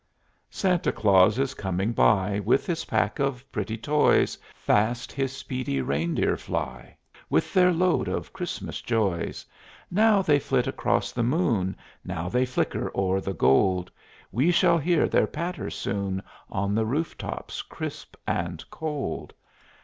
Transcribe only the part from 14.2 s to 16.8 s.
We shall hear their patter soon On